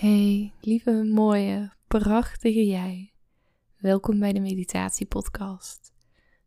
Hey, 0.00 0.52
lieve, 0.60 1.04
mooie, 1.04 1.72
prachtige 1.86 2.66
jij. 2.66 3.12
Welkom 3.76 4.18
bij 4.18 4.32
de 4.32 4.40
Meditatie 4.40 5.06
Podcast. 5.06 5.92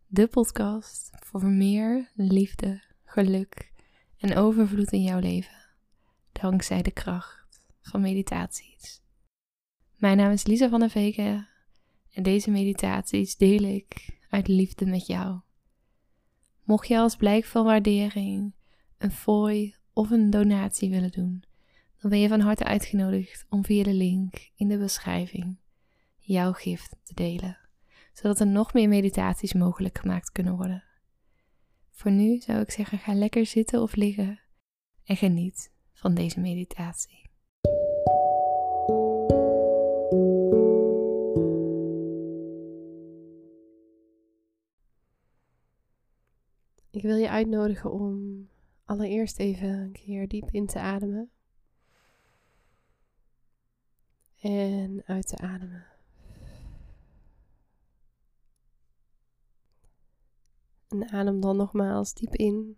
De 0.08 0.28
podcast 0.28 1.10
voor 1.20 1.46
meer 1.46 2.12
liefde, 2.16 2.84
geluk 3.06 3.72
en 4.18 4.36
overvloed 4.36 4.92
in 4.92 5.02
jouw 5.02 5.20
leven. 5.20 5.66
Dankzij 6.32 6.82
de 6.82 6.92
kracht 6.92 7.62
van 7.82 8.02
meditaties. 8.02 9.02
Mijn 9.96 10.18
naam 10.18 10.32
is 10.32 10.46
Lisa 10.46 10.70
van 10.70 10.80
der 10.80 10.90
Veken 10.90 11.48
en 12.12 12.24
deze 12.24 12.52
meditaties 12.52 13.38
deel 13.38 13.64
ik 13.64 14.20
uit 14.30 14.48
liefde 14.48 14.86
met 14.86 15.08
jou. 15.08 15.40
Mocht 16.64 16.88
je 16.88 16.98
als 16.98 17.16
blijk 17.16 17.46
van 17.46 17.66
waardering 17.66 18.54
een 18.98 19.12
fooi 19.12 19.76
of 19.94 20.12
een 20.12 20.30
donatie 20.30 20.90
willen 20.90 21.12
doen, 21.12 21.44
dan 22.00 22.10
ben 22.10 22.20
je 22.20 22.28
van 22.28 22.40
harte 22.40 22.64
uitgenodigd 22.64 23.46
om 23.50 23.66
via 23.66 23.84
de 23.84 23.94
link 23.94 24.52
in 24.56 24.68
de 24.68 24.78
beschrijving 24.78 25.58
jouw 26.18 26.52
gift 26.52 26.96
te 27.04 27.14
delen, 27.14 27.58
zodat 28.14 28.40
er 28.40 28.48
nog 28.48 28.74
meer 28.74 28.90
meditaties 28.90 29.54
mogelijk 29.54 29.98
gemaakt 29.98 30.32
kunnen 30.32 30.56
worden. 30.56 30.84
Voor 31.90 32.12
nu 32.12 32.40
zou 32.40 32.60
ik 32.60 32.72
zeggen: 32.72 32.98
ga 32.98 33.14
lekker 33.14 33.46
zitten 33.46 33.82
of 33.82 33.96
liggen 33.96 34.40
en 35.04 35.18
geniet 35.18 35.72
van 35.94 36.14
deze 36.14 36.40
meditatie. 36.40 37.28
Ik 46.92 47.02
wil 47.02 47.16
je 47.16 47.30
uitnodigen 47.30 47.92
om 47.92 48.48
allereerst 48.86 49.40
even 49.40 49.70
een 49.70 49.92
keer 49.92 50.28
diep 50.28 50.50
in 50.52 50.66
te 50.66 50.80
ademen. 50.80 51.32
En 54.40 55.04
uit 55.06 55.28
te 55.28 55.38
ademen. 55.38 55.86
En 60.88 61.10
adem 61.10 61.40
dan 61.40 61.58
nogmaals 61.58 62.14
diep 62.14 62.36
in. 62.36 62.78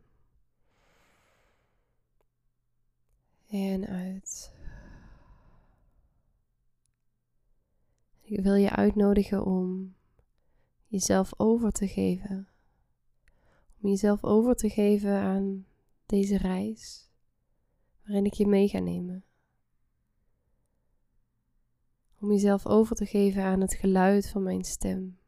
En 3.48 3.88
uit. 3.88 4.54
Ik 8.22 8.40
wil 8.40 8.56
je 8.56 8.70
uitnodigen 8.70 9.46
om 9.46 9.96
jezelf 10.88 11.32
over 11.38 11.72
te 11.72 11.88
geven. 11.88 12.48
Om 13.82 13.90
jezelf 13.90 14.24
over 14.24 14.56
te 14.56 14.70
geven 14.70 15.20
aan 15.20 15.66
deze 16.06 16.38
reis 16.38 17.10
waarin 18.04 18.26
ik 18.26 18.34
je 18.34 18.48
mee 18.48 18.68
ga 18.68 18.80
nemen. 18.80 19.24
Om 22.22 22.32
jezelf 22.32 22.66
over 22.66 22.96
te 22.96 23.06
geven 23.06 23.44
aan 23.44 23.62
het 23.62 23.74
geluid 23.74 24.30
van 24.30 24.44
mijn 24.44 24.64
stem. 24.64 25.20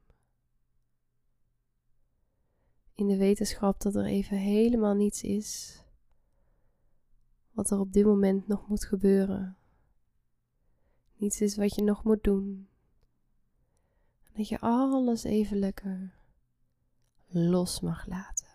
In 2.95 3.07
de 3.07 3.17
wetenschap 3.17 3.81
dat 3.81 3.95
er 3.95 4.05
even 4.05 4.37
helemaal 4.37 4.93
niets 4.93 5.23
is 5.23 5.81
wat 7.51 7.71
er 7.71 7.79
op 7.79 7.93
dit 7.93 8.05
moment 8.05 8.47
nog 8.47 8.67
moet 8.67 8.85
gebeuren. 8.85 9.57
Niets 11.15 11.41
is 11.41 11.57
wat 11.57 11.75
je 11.75 11.83
nog 11.83 12.03
moet 12.03 12.23
doen. 12.23 12.67
En 14.23 14.31
dat 14.33 14.47
je 14.47 14.59
alles 14.59 15.23
even 15.23 15.57
lekker 15.57 16.13
los 17.27 17.79
mag 17.79 18.07
laten. 18.07 18.47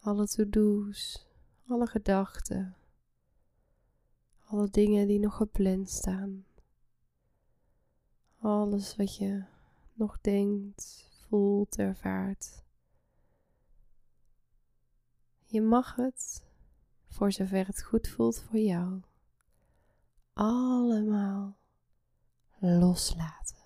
Alle 0.00 0.26
to-do's, 0.26 1.26
alle 1.66 1.86
gedachten, 1.86 2.76
alle 4.48 4.70
dingen 4.70 5.06
die 5.06 5.18
nog 5.18 5.36
gepland 5.36 5.90
staan. 5.90 6.44
Alles 8.38 8.96
wat 8.96 9.16
je 9.16 9.44
nog 9.92 10.20
denkt, 10.20 11.10
voelt, 11.28 11.78
ervaart. 11.78 12.64
Je 15.44 15.60
mag 15.60 15.94
het, 15.94 16.46
voor 17.08 17.32
zover 17.32 17.66
het 17.66 17.82
goed 17.82 18.08
voelt 18.08 18.40
voor 18.40 18.58
jou, 18.58 19.00
allemaal 20.32 21.56
loslaten. 22.58 23.56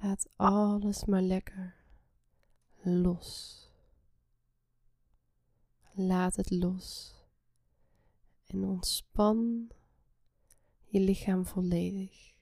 Laat 0.00 0.28
alles 0.36 1.04
maar 1.04 1.22
lekker 1.22 1.74
los. 2.82 3.62
Laat 5.92 6.36
het 6.36 6.50
los 6.50 7.13
en 8.54 8.64
ontspan 8.64 9.68
je 10.84 11.00
lichaam 11.00 11.46
volledig. 11.46 12.32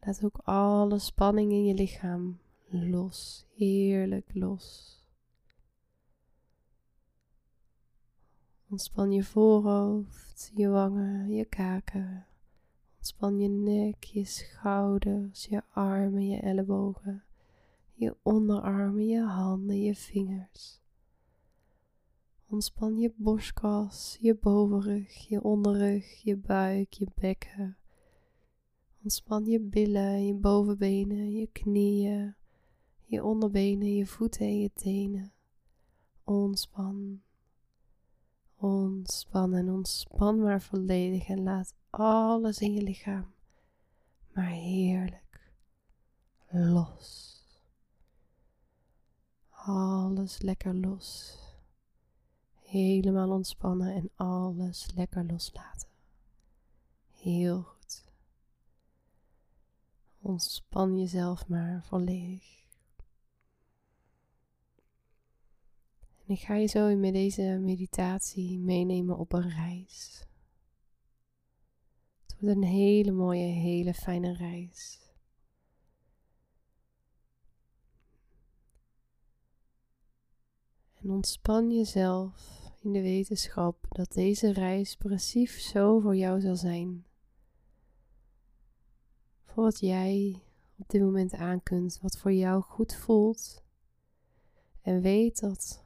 Laat 0.00 0.24
ook 0.24 0.38
alle 0.44 0.98
spanning 0.98 1.52
in 1.52 1.64
je 1.64 1.74
lichaam 1.74 2.38
los, 2.68 3.46
heerlijk 3.54 4.34
los. 4.34 4.96
Ontspan 8.68 9.12
je 9.12 9.24
voorhoofd, 9.24 10.50
je 10.54 10.68
wangen, 10.68 11.30
je 11.30 11.44
kaken. 11.44 12.26
Ontspan 12.96 13.38
je 13.38 13.48
nek, 13.48 14.04
je 14.04 14.24
schouders, 14.24 15.44
je 15.44 15.62
armen, 15.70 16.28
je 16.28 16.40
ellebogen, 16.40 17.24
je 17.94 18.16
onderarmen, 18.22 19.06
je 19.06 19.22
handen, 19.22 19.82
je 19.82 19.94
vingers. 19.94 20.81
Ontspan 22.52 22.98
je 22.98 23.10
borstkas, 23.16 24.18
je 24.20 24.34
bovenrug, 24.34 25.28
je 25.28 25.42
onderrug, 25.42 26.04
je 26.24 26.36
buik, 26.36 26.92
je 26.92 27.06
bekken. 27.14 27.76
Ontspan 29.02 29.44
je 29.44 29.60
billen, 29.60 30.26
je 30.26 30.34
bovenbenen, 30.34 31.30
je 31.30 31.46
knieën, 31.46 32.34
je 33.04 33.24
onderbenen, 33.24 33.94
je 33.94 34.06
voeten 34.06 34.46
en 34.46 34.60
je 34.60 34.70
tenen. 34.72 35.32
Ontspan. 36.24 37.20
Ontspan 38.56 39.54
en 39.54 39.70
ontspan 39.70 40.38
maar 40.38 40.62
volledig 40.62 41.28
en 41.28 41.42
laat 41.42 41.74
alles 41.90 42.58
in 42.58 42.72
je 42.72 42.82
lichaam 42.82 43.32
maar 44.32 44.50
heerlijk 44.50 45.52
los. 46.50 47.30
Alles 49.50 50.42
lekker 50.42 50.74
los. 50.74 51.41
Helemaal 52.72 53.30
ontspannen 53.30 53.94
en 53.94 54.10
alles 54.14 54.92
lekker 54.94 55.24
loslaten. 55.24 55.88
Heel 57.10 57.62
goed. 57.62 58.04
Ontspan 60.20 60.98
jezelf 60.98 61.48
maar 61.48 61.84
volledig. 61.84 62.64
En 65.98 66.34
ik 66.34 66.40
ga 66.40 66.54
je 66.54 66.66
zo 66.66 66.96
met 66.96 67.12
deze 67.12 67.42
meditatie 67.42 68.58
meenemen 68.58 69.18
op 69.18 69.32
een 69.32 69.50
reis. 69.50 70.26
Het 72.26 72.40
wordt 72.40 72.56
een 72.56 72.62
hele 72.62 73.12
mooie, 73.12 73.46
hele 73.46 73.94
fijne 73.94 74.32
reis. 74.32 75.00
En 80.94 81.10
ontspan 81.10 81.70
jezelf 81.70 82.61
in 82.82 82.92
de 82.92 83.02
wetenschap 83.02 83.86
dat 83.88 84.12
deze 84.12 84.52
reis 84.52 84.96
precies 84.96 85.68
zo 85.68 85.98
voor 86.00 86.16
jou 86.16 86.40
zal 86.40 86.56
zijn. 86.56 87.04
Voor 89.44 89.64
wat 89.64 89.80
jij 89.80 90.42
op 90.78 90.88
dit 90.88 91.02
moment 91.02 91.34
aan 91.34 91.62
kunt, 91.62 91.98
wat 92.02 92.18
voor 92.18 92.32
jou 92.32 92.62
goed 92.62 92.94
voelt. 92.94 93.62
En 94.82 95.00
weet 95.00 95.40
dat 95.40 95.84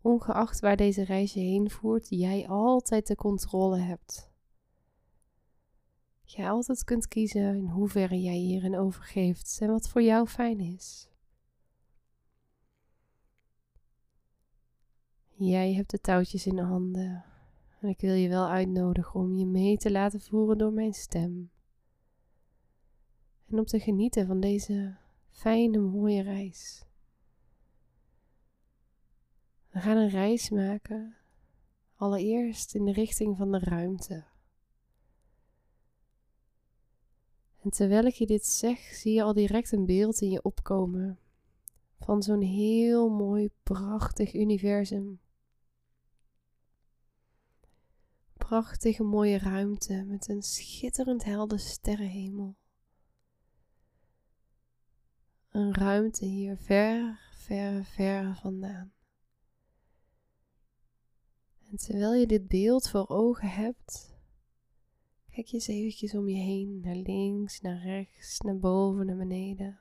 ongeacht 0.00 0.60
waar 0.60 0.76
deze 0.76 1.04
reis 1.04 1.32
je 1.32 1.40
heen 1.40 1.70
voert, 1.70 2.06
jij 2.08 2.48
altijd 2.48 3.06
de 3.06 3.16
controle 3.16 3.78
hebt. 3.78 4.30
Jij 6.24 6.50
altijd 6.50 6.84
kunt 6.84 7.08
kiezen 7.08 7.56
in 7.56 7.68
hoeverre 7.68 8.20
jij 8.20 8.36
hierin 8.36 8.76
overgeeft 8.78 9.58
en 9.60 9.70
wat 9.70 9.88
voor 9.88 10.02
jou 10.02 10.26
fijn 10.26 10.60
is. 10.60 11.07
Jij 15.40 15.74
hebt 15.74 15.90
de 15.90 16.00
touwtjes 16.00 16.46
in 16.46 16.56
de 16.56 16.62
handen 16.62 17.24
en 17.80 17.88
ik 17.88 18.00
wil 18.00 18.14
je 18.14 18.28
wel 18.28 18.48
uitnodigen 18.48 19.20
om 19.20 19.34
je 19.34 19.46
mee 19.46 19.76
te 19.76 19.90
laten 19.90 20.20
voeren 20.20 20.58
door 20.58 20.72
mijn 20.72 20.92
stem. 20.92 21.50
En 23.46 23.58
om 23.58 23.64
te 23.64 23.80
genieten 23.80 24.26
van 24.26 24.40
deze 24.40 24.96
fijne, 25.30 25.78
mooie 25.78 26.22
reis. 26.22 26.84
We 29.70 29.80
gaan 29.80 29.96
een 29.96 30.08
reis 30.08 30.50
maken, 30.50 31.16
allereerst 31.96 32.74
in 32.74 32.84
de 32.84 32.92
richting 32.92 33.36
van 33.36 33.52
de 33.52 33.58
ruimte. 33.58 34.24
En 37.62 37.70
terwijl 37.70 38.04
ik 38.04 38.14
je 38.14 38.26
dit 38.26 38.46
zeg, 38.46 38.78
zie 38.78 39.14
je 39.14 39.22
al 39.22 39.32
direct 39.32 39.72
een 39.72 39.86
beeld 39.86 40.20
in 40.20 40.30
je 40.30 40.42
opkomen 40.42 41.18
van 41.98 42.22
zo'n 42.22 42.42
heel 42.42 43.08
mooi, 43.08 43.50
prachtig 43.62 44.34
universum. 44.34 45.20
Prachtige 48.48 49.02
mooie 49.02 49.38
ruimte 49.38 50.04
met 50.06 50.28
een 50.28 50.42
schitterend 50.42 51.24
helder 51.24 51.58
sterrenhemel. 51.58 52.56
Een 55.50 55.74
ruimte 55.74 56.24
hier 56.24 56.56
ver, 56.56 57.20
ver, 57.32 57.84
ver 57.84 58.36
vandaan. 58.36 58.92
En 61.70 61.76
terwijl 61.76 62.14
je 62.14 62.26
dit 62.26 62.48
beeld 62.48 62.88
voor 62.88 63.08
ogen 63.08 63.48
hebt, 63.48 64.14
kijk 65.30 65.46
je 65.46 65.54
eens 65.54 65.68
eventjes 65.68 66.14
om 66.14 66.28
je 66.28 66.42
heen, 66.42 66.80
naar 66.80 66.96
links, 66.96 67.60
naar 67.60 67.82
rechts, 67.82 68.40
naar 68.40 68.58
boven, 68.58 69.06
naar 69.06 69.16
beneden. 69.16 69.80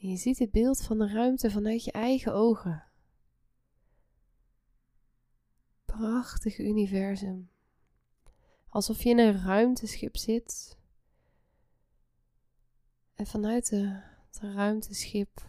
En 0.00 0.08
je 0.08 0.16
ziet 0.16 0.38
het 0.38 0.50
beeld 0.50 0.82
van 0.82 0.98
de 0.98 1.08
ruimte 1.08 1.50
vanuit 1.50 1.84
je 1.84 1.92
eigen 1.92 2.34
ogen. 2.34 2.91
Prachtig 5.98 6.58
universum. 6.58 7.50
Alsof 8.68 9.02
je 9.02 9.08
in 9.08 9.18
een 9.18 9.42
ruimteschip 9.42 10.16
zit. 10.16 10.78
En 13.14 13.26
vanuit 13.26 13.68
de, 13.68 14.00
het 14.26 14.38
ruimteschip 14.40 15.46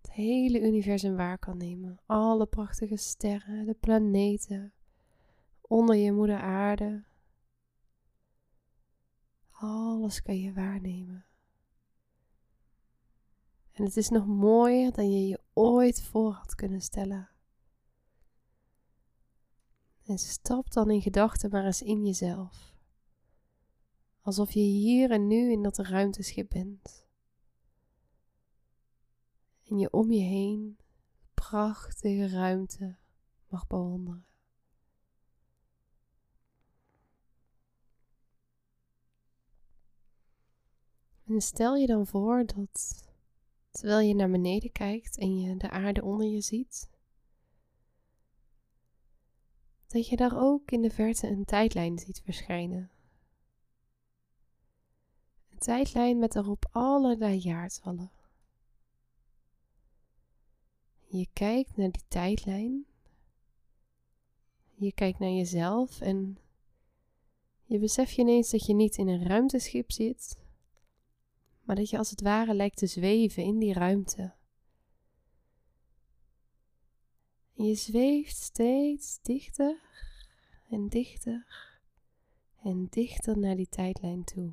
het 0.00 0.12
hele 0.12 0.60
universum 0.60 1.16
waar 1.16 1.38
kan 1.38 1.56
nemen. 1.56 2.00
Alle 2.06 2.46
prachtige 2.46 2.96
sterren, 2.96 3.66
de 3.66 3.74
planeten, 3.74 4.72
onder 5.60 5.96
je 5.96 6.12
moeder 6.12 6.40
aarde. 6.40 7.04
Alles 9.50 10.22
kan 10.22 10.38
je 10.38 10.52
waarnemen. 10.52 11.24
En 13.72 13.84
het 13.84 13.96
is 13.96 14.08
nog 14.08 14.26
mooier 14.26 14.92
dan 14.92 15.10
je 15.10 15.28
je 15.28 15.40
ooit 15.52 16.02
voor 16.02 16.32
had 16.32 16.54
kunnen 16.54 16.80
stellen. 16.80 17.33
En 20.06 20.18
stap 20.18 20.72
dan 20.72 20.90
in 20.90 21.02
gedachten 21.02 21.50
maar 21.50 21.64
eens 21.64 21.82
in 21.82 22.06
jezelf. 22.06 22.74
Alsof 24.20 24.52
je 24.52 24.60
hier 24.60 25.10
en 25.10 25.26
nu 25.26 25.50
in 25.50 25.62
dat 25.62 25.78
ruimteschip 25.78 26.48
bent. 26.48 27.06
En 29.64 29.78
je 29.78 29.92
om 29.92 30.12
je 30.12 30.22
heen 30.22 30.78
prachtige 31.34 32.28
ruimte 32.28 32.96
mag 33.48 33.66
bewonderen. 33.66 34.26
En 41.26 41.40
stel 41.40 41.76
je 41.76 41.86
dan 41.86 42.06
voor 42.06 42.46
dat 42.46 43.04
terwijl 43.70 44.08
je 44.08 44.14
naar 44.14 44.30
beneden 44.30 44.72
kijkt 44.72 45.18
en 45.18 45.40
je 45.40 45.56
de 45.56 45.70
aarde 45.70 46.02
onder 46.02 46.26
je 46.26 46.40
ziet, 46.40 46.88
dat 49.94 50.08
je 50.08 50.16
daar 50.16 50.40
ook 50.40 50.70
in 50.70 50.82
de 50.82 50.90
verte 50.90 51.26
een 51.26 51.44
tijdlijn 51.44 51.98
ziet 51.98 52.20
verschijnen. 52.24 52.90
Een 55.50 55.58
tijdlijn 55.58 56.18
met 56.18 56.32
daarop 56.32 56.66
allerlei 56.70 57.38
jaartallen. 57.38 58.10
Je 61.06 61.28
kijkt 61.32 61.76
naar 61.76 61.90
die 61.90 62.04
tijdlijn. 62.08 62.86
Je 64.74 64.92
kijkt 64.92 65.18
naar 65.18 65.30
jezelf 65.30 66.00
en 66.00 66.38
je 67.64 67.78
beseft 67.78 68.14
je 68.14 68.22
ineens 68.22 68.50
dat 68.50 68.66
je 68.66 68.74
niet 68.74 68.96
in 68.96 69.08
een 69.08 69.26
ruimteschip 69.26 69.92
zit, 69.92 70.38
maar 71.62 71.76
dat 71.76 71.90
je 71.90 71.98
als 71.98 72.10
het 72.10 72.20
ware 72.20 72.54
lijkt 72.54 72.76
te 72.76 72.86
zweven 72.86 73.42
in 73.42 73.58
die 73.58 73.72
ruimte. 73.72 74.34
En 77.56 77.64
je 77.64 77.74
zweeft 77.74 78.36
steeds 78.36 79.18
dichter 79.22 79.80
en 80.68 80.88
dichter 80.88 81.46
en 82.62 82.86
dichter 82.90 83.38
naar 83.38 83.56
die 83.56 83.68
tijdlijn 83.68 84.24
toe. 84.24 84.52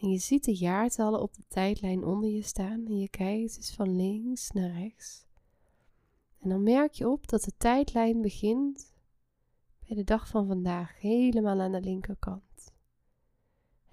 En 0.00 0.08
je 0.08 0.18
ziet 0.18 0.44
de 0.44 0.56
jaartallen 0.56 1.22
op 1.22 1.34
de 1.34 1.44
tijdlijn 1.48 2.04
onder 2.04 2.30
je 2.30 2.42
staan 2.42 2.86
en 2.86 2.98
je 2.98 3.08
kijkt 3.08 3.56
dus 3.56 3.74
van 3.74 3.96
links 3.96 4.50
naar 4.50 4.70
rechts. 4.70 5.26
En 6.38 6.48
dan 6.48 6.62
merk 6.62 6.92
je 6.92 7.08
op 7.08 7.28
dat 7.28 7.42
de 7.42 7.52
tijdlijn 7.56 8.20
begint 8.20 8.92
bij 9.86 9.96
de 9.96 10.04
dag 10.04 10.28
van 10.28 10.46
vandaag, 10.46 11.00
helemaal 11.00 11.60
aan 11.60 11.72
de 11.72 11.80
linkerkant. 11.80 12.72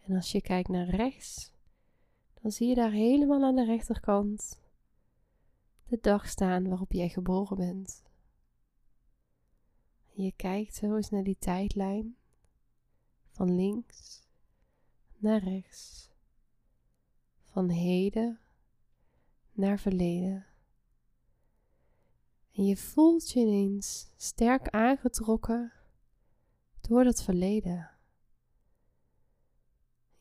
En 0.04 0.16
als 0.16 0.32
je 0.32 0.42
kijkt 0.42 0.70
naar 0.70 0.90
rechts, 0.90 1.52
dan 2.42 2.52
zie 2.52 2.68
je 2.68 2.76
daar 2.76 2.92
helemaal 2.92 3.44
aan 3.44 3.56
de 3.56 3.66
rechterkant 3.66 4.60
de 5.88 5.98
dag 6.02 6.30
staan 6.30 6.68
waarop 6.68 6.92
jij 6.92 7.10
geboren 7.10 7.58
bent. 7.58 8.04
je 10.14 10.32
kijkt 10.36 10.76
zo 10.76 10.96
eens 10.96 11.10
naar 11.10 11.24
die 11.24 11.38
tijdlijn 11.40 12.18
van 13.32 13.56
links 13.56 14.24
naar 15.18 15.44
rechts, 15.44 16.10
van 17.44 17.70
heden 17.70 18.40
naar 19.52 19.80
verleden. 19.80 20.46
En 22.52 22.66
je 22.66 22.78
voelt 22.78 23.32
je 23.32 23.40
ineens 23.40 24.12
sterk 24.16 24.70
aangetrokken 24.70 25.74
door 26.82 27.04
dat 27.04 27.24
verleden. 27.24 27.92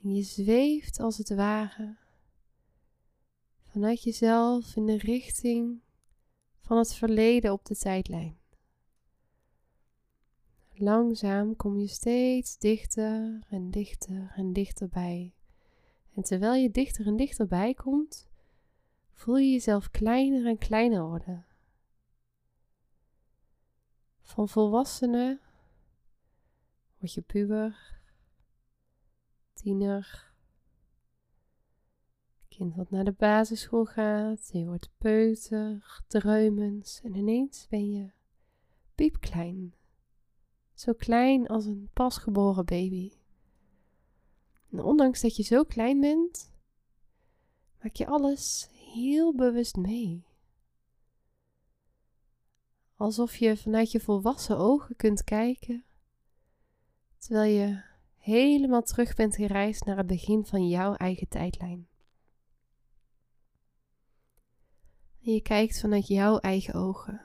En 0.03 0.15
je 0.15 0.23
zweeft 0.23 1.01
als 1.01 1.19
het 1.19 1.29
ware 1.29 1.97
vanuit 3.75 4.03
jezelf 4.03 4.77
in 4.77 4.87
de 4.87 4.97
richting 4.97 5.81
van 6.61 6.77
het 6.79 6.95
verleden 6.95 7.53
op 7.53 7.65
de 7.65 7.77
tijdlijn. 7.77 8.39
Langzaam 10.73 11.57
kom 11.57 11.79
je 11.79 11.87
steeds 11.87 12.59
dichter 12.59 13.45
en 13.49 13.71
dichter 13.71 14.33
en 14.37 14.53
dichterbij. 14.53 15.35
En 16.15 16.23
terwijl 16.23 16.55
je 16.63 16.71
dichter 16.71 17.07
en 17.07 17.17
dichterbij 17.17 17.75
komt, 17.75 18.29
voel 19.13 19.37
je 19.37 19.51
jezelf 19.51 19.91
kleiner 19.91 20.47
en 20.47 20.59
kleiner 20.59 21.03
worden. 21.03 21.47
Van 24.21 24.49
volwassene 24.49 25.41
word 26.99 27.13
je 27.13 27.23
puber, 27.23 28.01
tiener, 29.53 30.34
kind 32.57 32.75
wat 32.75 32.91
naar 32.91 33.05
de 33.05 33.13
basisschool 33.13 33.85
gaat, 33.85 34.51
je 34.53 34.65
wordt 34.65 34.91
peuter, 34.99 36.03
dreumens 36.07 37.01
en 37.03 37.15
ineens 37.15 37.67
ben 37.69 37.93
je 37.93 38.11
piepklein. 38.95 39.75
Zo 40.75 40.93
klein 40.93 41.47
als 41.47 41.65
een 41.65 41.91
pasgeboren 41.93 42.65
baby. 42.65 43.13
En 44.71 44.83
ondanks 44.83 45.21
dat 45.21 45.37
je 45.37 45.43
zo 45.43 45.65
klein 45.65 46.01
bent, 46.01 46.51
maak 47.83 47.95
je 47.95 48.07
alles 48.07 48.69
heel 48.73 49.35
bewust 49.35 49.77
mee. 49.77 50.27
Alsof 52.97 53.37
je 53.37 53.57
vanuit 53.57 53.93
je 53.93 54.01
volwassen 54.01 54.59
ogen 54.59 54.97
kunt 54.97 55.25
kijken, 55.25 55.85
terwijl 57.19 57.53
je 57.53 57.83
helemaal 58.17 58.83
terug 58.83 59.15
bent 59.15 59.35
gereisd 59.37 59.85
naar 59.85 59.97
het 59.97 60.07
begin 60.07 60.45
van 60.45 60.69
jouw 60.69 60.95
eigen 60.95 61.29
tijdlijn. 61.29 61.93
En 65.25 65.33
je 65.33 65.41
kijkt 65.41 65.81
vanuit 65.81 66.07
jouw 66.07 66.39
eigen 66.39 66.75
ogen. 66.75 67.21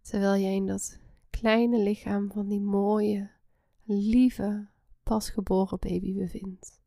Terwijl 0.00 0.42
jij 0.42 0.54
in 0.54 0.66
dat 0.66 0.98
kleine 1.30 1.82
lichaam 1.82 2.30
van 2.30 2.48
die 2.48 2.60
mooie, 2.60 3.30
lieve, 3.82 4.68
pasgeboren 5.02 5.78
baby 5.78 6.14
bevindt. 6.14 6.80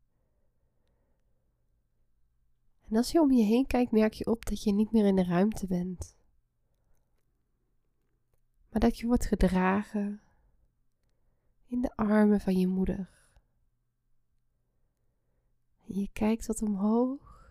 En 2.88 2.96
als 2.96 3.12
je 3.12 3.20
om 3.20 3.32
je 3.32 3.44
heen 3.44 3.66
kijkt, 3.66 3.92
merk 3.92 4.12
je 4.12 4.26
op 4.26 4.44
dat 4.44 4.62
je 4.62 4.72
niet 4.72 4.92
meer 4.92 5.06
in 5.06 5.16
de 5.16 5.24
ruimte 5.24 5.66
bent. 5.66 6.16
Maar 8.70 8.80
dat 8.80 8.98
je 8.98 9.06
wordt 9.06 9.26
gedragen 9.26 10.20
in 11.66 11.80
de 11.80 11.96
armen 11.96 12.40
van 12.40 12.58
je 12.58 12.66
moeder. 12.66 13.15
Je 15.86 16.08
kijkt 16.12 16.46
wat 16.46 16.62
omhoog. 16.62 17.50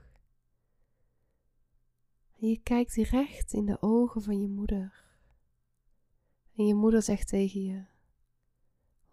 En 2.39 2.47
je 2.47 2.59
kijkt 2.59 2.93
recht 2.93 3.53
in 3.53 3.65
de 3.65 3.81
ogen 3.81 4.21
van 4.21 4.41
je 4.41 4.47
moeder. 4.47 5.03
En 6.55 6.65
je 6.65 6.73
moeder 6.73 7.01
zegt 7.01 7.27
tegen 7.27 7.63
je: 7.63 7.85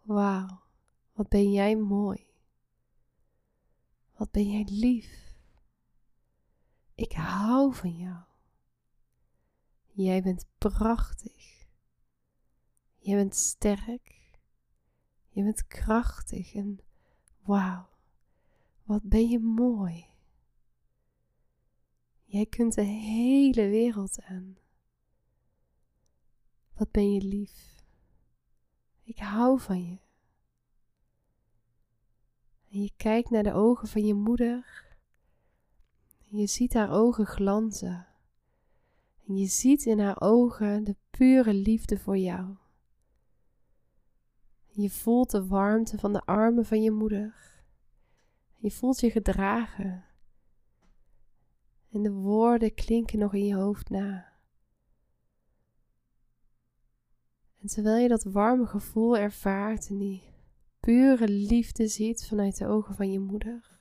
Wauw, 0.03 0.63
wat 1.13 1.29
ben 1.29 1.53
jij 1.53 1.77
mooi. 1.77 2.27
Wat 4.17 4.31
ben 4.31 4.51
jij 4.51 4.67
lief. 4.71 5.35
Ik 6.95 7.13
hou 7.13 7.75
van 7.75 7.97
jou. 7.97 8.25
Jij 9.93 10.23
bent 10.23 10.47
prachtig. 10.59 11.67
Je 12.97 13.15
bent 13.15 13.37
sterk. 13.37 14.21
Je 15.29 15.43
bent 15.43 15.67
krachtig 15.67 16.55
en 16.55 16.81
wauw, 17.41 17.89
wat 18.85 19.03
ben 19.03 19.29
je 19.29 19.39
mooi. 19.39 20.07
Jij 22.25 22.47
kunt 22.47 22.75
de 22.75 22.83
hele 22.83 23.69
wereld 23.69 24.23
aan. 24.23 24.57
Wat 26.75 26.91
ben 26.91 27.13
je 27.13 27.21
lief. 27.21 27.85
Ik 29.03 29.19
hou 29.19 29.61
van 29.61 29.85
je. 29.85 29.99
En 32.71 32.83
je 32.83 32.93
kijkt 32.97 33.31
naar 33.31 33.43
de 33.43 33.53
ogen 33.53 33.89
van 33.89 34.07
je 34.07 34.15
moeder. 34.15 34.87
Je 36.25 36.47
ziet 36.47 36.75
haar 36.75 36.91
ogen 36.91 37.27
glanzen. 37.27 38.07
En 39.27 39.37
je 39.37 39.47
ziet 39.47 39.87
in 39.87 39.99
haar 39.99 40.21
ogen 40.21 40.85
de 40.85 40.97
pure 41.11 41.55
liefde 41.55 41.99
voor 41.99 42.17
jou. 42.17 42.57
Je 44.67 44.91
voelt 44.91 45.31
de 45.31 45.47
warmte 45.47 45.99
van 45.99 46.13
de 46.13 46.21
armen 46.21 46.67
van 46.67 46.83
je 46.83 46.91
moeder. 46.91 47.52
Je 48.63 48.71
voelt 48.71 49.01
je 49.01 49.11
gedragen. 49.11 50.05
En 51.93 52.03
de 52.03 52.13
woorden 52.13 52.75
klinken 52.75 53.19
nog 53.19 53.35
in 53.35 53.47
je 53.47 53.55
hoofd 53.55 53.91
na. 53.91 54.33
En 57.61 57.67
terwijl 57.67 58.03
je 58.03 58.09
dat 58.09 58.25
warme 58.25 58.67
gevoel 58.67 59.17
ervaart 59.17 59.89
en 59.89 59.99
die 59.99 60.23
pure 60.81 61.29
liefde 61.29 61.87
ziet 61.87 62.27
vanuit 62.27 62.57
de 62.57 62.67
ogen 62.67 62.95
van 62.95 63.13
je 63.13 63.19
moeder, 63.19 63.79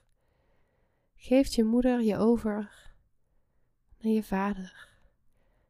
geeft 1.15 1.53
je 1.53 1.63
moeder 1.63 2.01
je 2.01 2.17
over 2.17 2.91
naar 3.99 4.11
je 4.11 4.23
vader. 4.23 4.89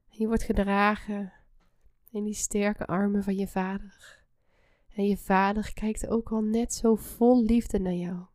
Je 0.09 0.27
wordt 0.27 0.43
gedragen 0.43 1.33
in 2.09 2.23
die 2.23 2.33
sterke 2.33 2.85
armen 2.85 3.23
van 3.23 3.35
je 3.35 3.47
vader. 3.47 4.23
En 4.95 5.05
je 5.05 5.17
vader 5.17 5.73
kijkt 5.73 6.07
ook 6.07 6.31
al 6.31 6.41
net 6.41 6.73
zo 6.73 6.95
vol 6.95 7.43
liefde 7.43 7.79
naar 7.79 7.93
jou. 7.93 8.29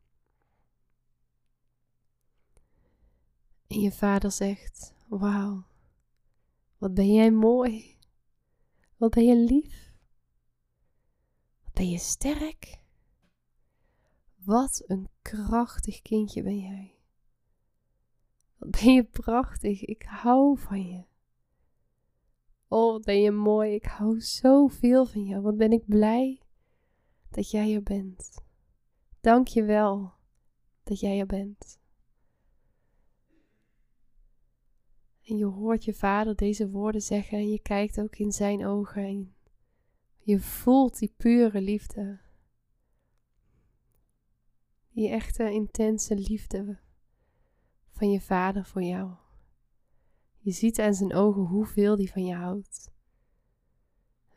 En 3.67 3.81
je 3.81 3.93
vader 3.93 4.33
zegt: 4.33 4.95
Wauw, 5.09 5.65
wat 6.79 6.95
ben 6.95 7.13
jij 7.13 7.31
mooi. 7.31 7.99
Wat 8.97 9.11
ben 9.11 9.25
je 9.25 9.37
lief. 9.37 9.95
Wat 11.65 11.73
ben 11.73 11.91
je 11.91 11.99
sterk. 11.99 12.81
Wat 14.45 14.83
een 14.87 15.09
krachtig 15.23 16.03
kindje 16.03 16.43
ben 16.43 16.59
jij. 16.59 16.95
Wat 18.57 18.71
ben 18.71 18.93
je 18.93 19.05
prachtig. 19.05 19.85
Ik 19.85 20.03
hou 20.03 20.59
van 20.59 20.87
je. 20.87 21.05
Oh, 22.69 22.93
wat 22.93 23.05
ben 23.05 23.21
je 23.21 23.31
mooi. 23.31 23.75
Ik 23.75 23.85
hou 23.85 24.21
zoveel 24.21 25.07
van 25.07 25.25
jou. 25.25 25.43
Wat 25.43 25.57
ben 25.57 25.73
ik 25.73 25.87
blij 25.87 26.43
dat 27.31 27.51
jij 27.51 27.75
er 27.75 27.83
bent. 27.83 28.45
Dank 29.21 29.49
je 29.49 29.65
wel 29.65 30.13
dat 30.83 31.01
jij 31.01 31.19
er 31.21 31.27
bent. 31.27 31.79
En 35.27 35.37
je 35.37 35.45
hoort 35.45 35.85
je 35.85 35.95
vader 35.95 36.37
deze 36.37 36.71
woorden 36.71 37.03
zeggen 37.03 37.39
en 37.39 37.51
je 37.51 37.61
kijkt 37.61 38.01
ook 38.01 38.17
in 38.17 38.33
zijn 38.33 38.67
ogen 38.67 39.05
en 39.05 39.35
je 40.19 40.41
voelt 40.41 40.99
die 40.99 41.13
pure 41.17 41.61
liefde. 41.61 42.19
Die 44.91 45.09
echte 45.09 45.51
intense 45.51 46.15
liefde 46.15 46.79
van 47.91 48.11
je 48.11 48.21
vader 48.21 48.65
voor 48.65 48.83
jou. 48.83 49.11
Je 50.39 50.51
ziet 50.51 50.79
aan 50.79 50.95
zijn 50.95 51.15
ogen 51.15 51.43
hoeveel 51.43 51.97
die 51.97 52.11
van 52.11 52.25
je 52.25 52.35
houdt. 52.35 52.91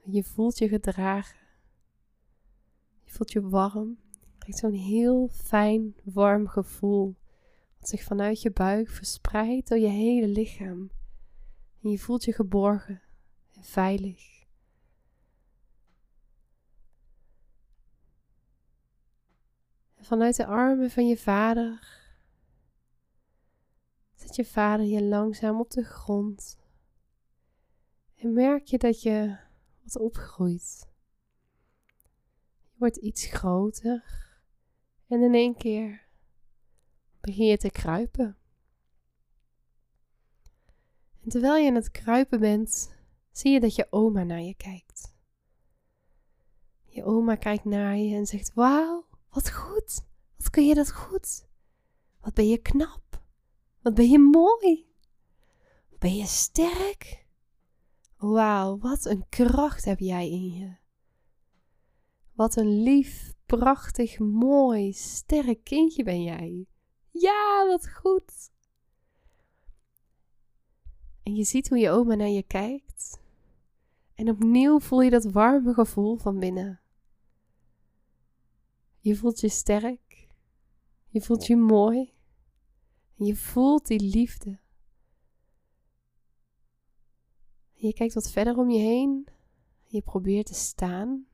Je 0.04 0.24
voelt 0.24 0.58
je 0.58 0.68
gedragen. 0.68 1.40
Je 3.04 3.12
voelt 3.12 3.32
je 3.32 3.50
warm. 3.50 3.98
Je 4.30 4.38
krijgt 4.38 4.60
zo'n 4.60 4.74
heel 4.74 5.28
fijn, 5.28 5.96
warm 6.04 6.48
gevoel. 6.48 7.16
Wat 7.80 7.90
zich 7.90 8.04
vanuit 8.04 8.42
je 8.42 8.52
buik 8.52 8.90
verspreidt 8.90 9.68
door 9.68 9.78
je 9.78 9.88
hele 9.88 10.28
lichaam. 10.28 10.92
En 11.82 11.90
je 11.90 12.00
voelt 12.00 12.24
je 12.24 12.34
geborgen 12.34 13.02
en 13.56 13.64
veilig. 13.64 14.46
En 19.96 20.06
vanuit 20.06 20.36
de 20.36 20.46
armen 20.46 20.92
van 20.92 21.08
je 21.08 21.18
vader 21.18 21.98
zet 24.16 24.36
je 24.36 24.46
vader 24.46 24.86
je 24.86 25.04
langzaam 25.04 25.60
op 25.60 25.72
de 25.72 25.84
grond. 25.84 26.60
En 28.16 28.34
merk 28.34 28.66
je 28.66 28.78
dat 28.78 29.02
je 29.02 29.38
wat 29.84 29.98
opgroeit 29.98 30.88
wordt 32.76 32.98
iets 32.98 33.26
groter 33.26 34.04
en 35.08 35.22
in 35.22 35.34
één 35.34 35.56
keer 35.56 36.09
begin 37.22 37.46
je 37.46 37.58
te 37.58 37.70
kruipen. 37.70 38.38
En 41.24 41.30
terwijl 41.30 41.64
je 41.64 41.70
aan 41.70 41.76
het 41.76 41.92
kruipen 41.92 42.40
bent, 42.40 42.96
zie 43.32 43.52
je 43.52 43.60
dat 43.60 43.76
je 43.76 43.88
oma 43.90 44.24
naar 44.24 44.42
je 44.42 44.56
kijkt. 44.56 45.14
Je 46.86 47.04
oma 47.04 47.36
kijkt 47.36 47.66
naar 47.66 47.98
je 47.98 48.16
en 48.16 48.26
zegt: 48.26 48.54
Wauw, 48.54 49.06
wat 49.30 49.52
goed! 49.52 50.08
Wat 50.38 50.50
kun 50.50 50.68
je 50.68 50.76
dat 50.76 50.92
goed? 50.92 51.48
Wat 52.22 52.34
ben 52.34 52.48
je 52.48 52.58
knap? 52.58 53.22
Wat 53.82 53.94
ben 53.94 54.10
je 54.10 54.20
mooi? 54.20 54.88
Ben 56.00 56.16
je 56.16 56.26
sterk? 56.26 57.26
Wauw, 58.18 58.78
wat 58.78 59.06
een 59.06 59.26
kracht 59.30 59.86
heb 59.86 60.00
jij 60.00 60.30
in 60.30 60.54
je. 60.54 60.76
Wat 62.34 62.56
een 62.56 62.84
lief, 62.84 63.34
prachtig, 63.46 64.20
mooi, 64.20 64.94
sterk 64.94 65.64
kindje 65.64 66.04
ben 66.04 66.24
jij. 66.24 66.68
Ja, 67.20 67.66
wat 67.68 67.90
goed. 67.90 68.52
En 71.24 71.36
je 71.36 71.44
ziet 71.44 71.70
hoe 71.70 71.78
je 71.78 71.90
oma 71.90 72.16
naar 72.16 72.28
je 72.28 72.44
kijkt. 72.44 73.20
En 74.14 74.30
opnieuw 74.30 74.80
voel 74.80 75.02
je 75.02 75.10
dat 75.10 75.24
warme 75.24 75.74
gevoel 75.74 76.18
van 76.18 76.40
binnen. 76.40 76.82
Je 79.00 79.16
voelt 79.16 79.40
je 79.40 79.50
sterk. 79.50 80.28
Je 81.08 81.22
voelt 81.22 81.46
je 81.46 81.56
mooi. 81.56 82.14
Je 83.14 83.36
voelt 83.36 83.88
die 83.88 84.00
liefde. 84.00 84.60
Je 87.74 87.94
kijkt 87.94 88.14
wat 88.14 88.32
verder 88.32 88.58
om 88.58 88.70
je 88.70 88.80
heen. 88.80 89.28
Je 89.86 90.02
probeert 90.02 90.46
te 90.46 90.54
staan. 90.54 91.28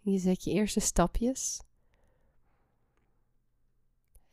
Je 0.00 0.18
zet 0.18 0.44
je 0.44 0.50
eerste 0.50 0.80
stapjes. 0.80 1.62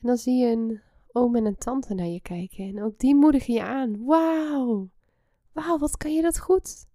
En 0.02 0.08
dan 0.08 0.18
zie 0.18 0.38
je 0.38 0.52
een 0.52 0.82
oom 1.12 1.36
en 1.36 1.46
een 1.46 1.58
tante 1.58 1.94
naar 1.94 2.06
je 2.06 2.22
kijken. 2.22 2.66
En 2.68 2.84
ook 2.84 2.98
die 3.00 3.16
moedigen 3.16 3.54
je 3.54 3.64
aan. 3.64 4.06
Wauw! 4.06 4.90
Wauw, 5.52 5.78
wat 5.78 5.98
kan 5.98 6.14
je 6.14 6.22
dat 6.22 6.40
goed? 6.40 6.88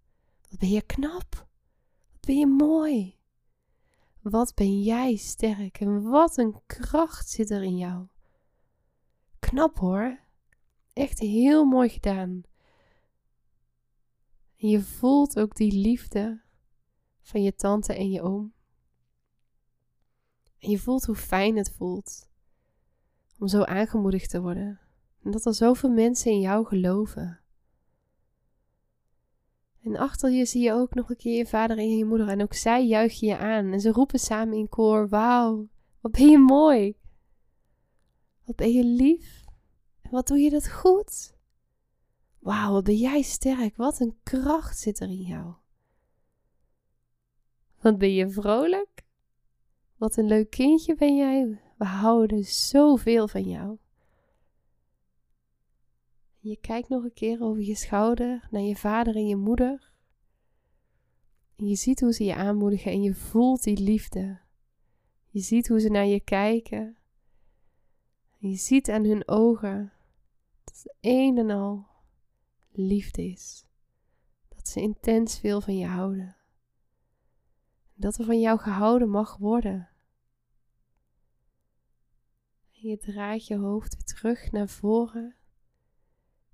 Wat 0.49 0.59
ben 0.59 0.69
je 0.69 0.83
knap? 0.83 1.35
Wat 2.13 2.21
ben 2.27 2.39
je 2.39 2.47
mooi? 2.47 3.21
Wat 4.21 4.55
ben 4.55 4.83
jij 4.83 5.17
sterk 5.17 5.81
en 5.81 6.03
wat 6.03 6.37
een 6.37 6.61
kracht 6.67 7.29
zit 7.29 7.51
er 7.51 7.63
in 7.63 7.77
jou. 7.77 8.07
Knap 9.39 9.79
hoor. 9.79 10.21
Echt 10.93 11.19
heel 11.19 11.65
mooi 11.65 11.89
gedaan. 11.89 12.43
En 14.57 14.69
je 14.69 14.81
voelt 14.83 15.39
ook 15.39 15.57
die 15.57 15.73
liefde 15.73 16.43
van 17.21 17.43
je 17.43 17.55
tante 17.55 17.95
en 17.95 18.11
je 18.11 18.23
oom. 18.23 18.53
En 20.59 20.71
je 20.71 20.79
voelt 20.79 21.05
hoe 21.05 21.17
fijn 21.17 21.57
het 21.57 21.71
voelt 21.71 22.31
om 23.43 23.49
zo 23.49 23.63
aangemoedigd 23.63 24.31
te 24.31 24.41
worden. 24.41 24.81
En 25.23 25.31
dat 25.31 25.47
er 25.47 25.55
zoveel 25.55 25.91
mensen 25.91 26.31
in 26.31 26.41
jou 26.41 26.67
geloven. 26.67 27.41
En 29.83 29.97
achter 29.97 30.31
je 30.31 30.45
zie 30.45 30.63
je 30.63 30.73
ook 30.73 30.95
nog 30.95 31.11
een 31.11 31.17
keer 31.17 31.37
je 31.37 31.47
vader 31.47 31.79
en 31.79 31.97
je 31.97 32.05
moeder. 32.05 32.29
En 32.29 32.43
ook 32.43 32.55
zij 32.55 32.87
juichen 32.87 33.27
je 33.27 33.39
aan. 33.39 33.73
En 33.73 33.81
ze 33.81 33.93
roepen 33.93 34.19
samen 34.19 34.57
in 34.57 34.69
koor: 34.69 35.09
Wauw, 35.09 35.69
wat 36.01 36.13
ben 36.13 36.29
je 36.29 36.39
mooi. 36.39 36.97
Wat 38.45 38.57
ben 38.57 38.73
je 38.73 38.85
lief. 38.85 39.45
En 40.03 40.11
wat 40.11 40.27
doe 40.27 40.39
je 40.39 40.51
dat 40.51 40.71
goed. 40.71 41.35
Wauw, 42.39 42.73
wat 42.73 42.85
ben 42.85 42.97
jij 42.97 43.23
sterk. 43.23 43.77
Wat 43.77 44.01
een 44.01 44.17
kracht 44.23 44.79
zit 44.79 45.01
er 45.01 45.09
in 45.09 45.23
jou. 45.23 45.55
Wat 47.81 47.99
ben 47.99 48.13
je 48.13 48.31
vrolijk. 48.31 49.05
Wat 49.97 50.17
een 50.17 50.27
leuk 50.27 50.51
kindje 50.51 50.95
ben 50.95 51.17
jij. 51.17 51.61
We 51.83 51.89
houden 51.89 52.45
zoveel 52.45 53.29
van 53.29 53.43
jou. 53.43 53.79
Je 56.39 56.57
kijkt 56.57 56.89
nog 56.89 57.05
een 57.05 57.13
keer 57.13 57.43
over 57.43 57.63
je 57.63 57.75
schouder 57.75 58.49
naar 58.51 58.63
je 58.63 58.77
vader 58.77 59.17
en 59.17 59.27
je 59.27 59.37
moeder. 59.37 59.93
En 61.57 61.69
je 61.69 61.75
ziet 61.75 62.01
hoe 62.01 62.13
ze 62.13 62.25
je 62.25 62.35
aanmoedigen 62.35 62.93
en 62.93 63.03
je 63.03 63.15
voelt 63.15 63.63
die 63.63 63.81
liefde. 63.81 64.41
Je 65.29 65.41
ziet 65.41 65.69
hoe 65.69 65.81
ze 65.81 65.89
naar 65.89 66.07
je 66.07 66.21
kijken. 66.21 66.97
En 68.41 68.51
je 68.51 68.57
ziet 68.57 68.91
aan 68.91 69.05
hun 69.05 69.29
ogen 69.29 69.93
dat 70.65 70.83
het 70.83 70.95
een 71.01 71.39
en 71.39 71.51
al 71.51 71.87
liefde 72.71 73.25
is. 73.25 73.65
Dat 74.49 74.69
ze 74.69 74.81
intens 74.81 75.39
veel 75.39 75.61
van 75.61 75.77
je 75.77 75.87
houden. 75.87 76.37
Dat 77.95 78.19
er 78.19 78.25
van 78.25 78.41
jou 78.41 78.59
gehouden 78.59 79.09
mag 79.09 79.37
worden. 79.37 79.92
Je 82.83 82.99
draait 82.99 83.47
je 83.47 83.57
hoofd 83.57 83.95
weer 83.95 84.05
terug 84.05 84.53
naar 84.53 84.69
voren. 84.69 85.37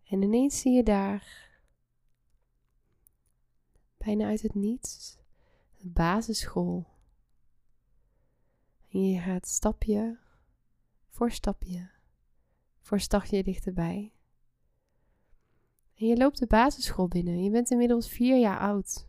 En 0.05 0.23
ineens 0.23 0.61
zie 0.61 0.73
je 0.73 0.83
daar, 0.83 1.51
bijna 3.97 4.27
uit 4.27 4.43
het 4.43 4.55
niets, 4.55 5.19
de 5.77 5.89
basisschool. 5.89 6.87
En 8.89 9.11
je 9.11 9.21
gaat 9.21 9.49
stapje 9.49 10.19
voor 11.09 11.31
stapje 11.31 11.91
voor 12.81 13.01
stapje 13.01 13.43
dichterbij. 13.43 14.13
En 15.95 16.07
je 16.07 16.17
loopt 16.17 16.39
de 16.39 16.47
basisschool 16.47 17.09
binnen. 17.09 17.43
Je 17.43 17.51
bent 17.51 17.71
inmiddels 17.71 18.09
vier 18.09 18.39
jaar 18.39 18.59
oud. 18.59 19.09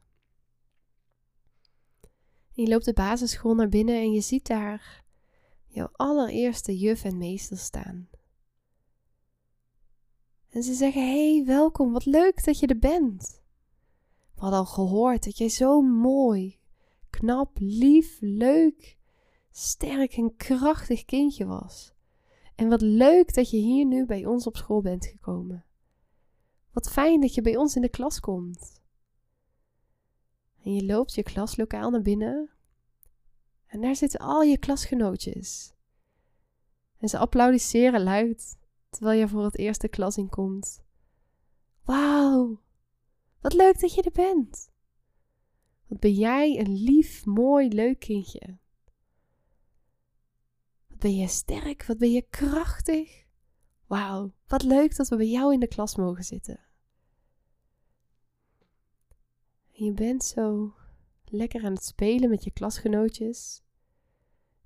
En 2.55 2.63
je 2.63 2.67
loopt 2.67 2.85
de 2.85 2.93
basisschool 2.93 3.55
naar 3.55 3.69
binnen 3.69 3.95
en 3.95 4.11
je 4.11 4.21
ziet 4.21 4.47
daar 4.47 5.07
jouw 5.69 5.89
allereerste 5.91 6.77
juf 6.77 7.03
en 7.03 7.17
meester 7.17 7.57
staan. 7.57 8.09
En 10.49 10.63
ze 10.63 10.73
zeggen: 10.73 11.01
Hey, 11.01 11.43
welkom, 11.45 11.91
wat 11.91 12.05
leuk 12.05 12.43
dat 12.43 12.59
je 12.59 12.67
er 12.67 12.79
bent. 12.79 13.41
We 14.35 14.41
hadden 14.41 14.59
al 14.59 14.65
gehoord 14.65 15.23
dat 15.23 15.38
jij 15.38 15.49
zo 15.49 15.81
mooi, 15.81 16.59
knap, 17.09 17.57
lief, 17.59 18.17
leuk, 18.19 18.97
sterk 19.51 20.13
en 20.13 20.35
krachtig 20.35 21.05
kindje 21.05 21.45
was. 21.45 21.93
En 22.55 22.69
wat 22.69 22.81
leuk 22.81 23.33
dat 23.33 23.49
je 23.49 23.57
hier 23.57 23.85
nu 23.85 24.05
bij 24.05 24.25
ons 24.25 24.47
op 24.47 24.57
school 24.57 24.81
bent 24.81 25.05
gekomen. 25.05 25.65
Wat 26.71 26.91
fijn 26.91 27.21
dat 27.21 27.33
je 27.33 27.41
bij 27.41 27.57
ons 27.57 27.75
in 27.75 27.81
de 27.81 27.89
klas 27.89 28.19
komt. 28.19 28.81
En 30.63 30.73
je 30.73 30.85
loopt 30.85 31.13
je 31.13 31.23
klaslokaal 31.23 31.89
naar 31.89 32.01
binnen. 32.01 32.49
En 33.69 33.81
daar 33.81 33.95
zitten 33.95 34.19
al 34.19 34.41
je 34.41 34.57
klasgenootjes. 34.57 35.73
En 36.97 37.09
ze 37.09 37.17
applaudisseren 37.17 38.03
luid 38.03 38.57
terwijl 38.89 39.19
je 39.19 39.27
voor 39.27 39.43
het 39.43 39.57
eerste 39.57 39.88
klas 39.88 40.17
inkomt. 40.17 40.83
Wauw, 41.83 42.61
wat 43.39 43.53
leuk 43.53 43.79
dat 43.79 43.93
je 43.93 44.01
er 44.01 44.11
bent. 44.11 44.71
Wat 45.88 45.99
ben 45.99 46.13
jij 46.13 46.59
een 46.59 46.73
lief, 46.73 47.25
mooi, 47.25 47.67
leuk 47.67 47.99
kindje. 47.99 48.57
Wat 50.88 50.97
ben 50.97 51.15
je 51.15 51.27
sterk, 51.27 51.85
wat 51.85 51.97
ben 51.97 52.11
je 52.11 52.21
krachtig. 52.29 53.25
Wauw, 53.88 54.33
wat 54.47 54.63
leuk 54.63 54.95
dat 54.95 55.07
we 55.07 55.15
bij 55.15 55.29
jou 55.29 55.53
in 55.53 55.59
de 55.59 55.67
klas 55.67 55.95
mogen 55.95 56.23
zitten. 56.23 56.59
En 59.71 59.85
je 59.85 59.93
bent 59.93 60.23
zo 60.23 60.73
lekker 61.31 61.63
aan 61.63 61.74
het 61.74 61.83
spelen 61.83 62.29
met 62.29 62.43
je 62.43 62.51
klasgenootjes. 62.51 63.63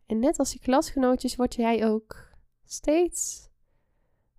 En 0.06 0.20
net 0.20 0.40
als 0.40 0.54
je 0.54 0.60
klasgenootjes 0.60 1.36
word 1.36 1.56
jij 1.56 1.88
ook 1.88 2.32
steeds 2.64 3.50